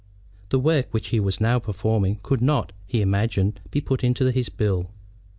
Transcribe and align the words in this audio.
The 0.49 0.57
work 0.57 0.91
which 0.95 1.09
he 1.09 1.19
was 1.19 1.39
now 1.39 1.59
performing 1.59 2.21
could 2.23 2.41
not, 2.41 2.71
he 2.87 3.03
imagined, 3.03 3.59
be 3.69 3.81
put 3.81 4.03
into 4.03 4.25
his 4.31 4.49
bill. 4.49 4.89